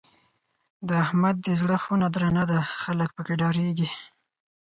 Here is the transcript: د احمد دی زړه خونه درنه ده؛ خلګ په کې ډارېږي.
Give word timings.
د 0.87 0.89
احمد 1.05 1.35
دی 1.45 1.53
زړه 1.61 1.77
خونه 1.83 2.07
درنه 2.15 2.43
ده؛ 2.51 2.59
خلګ 2.81 3.09
په 3.15 3.21
کې 3.27 3.35
ډارېږي. 3.41 3.89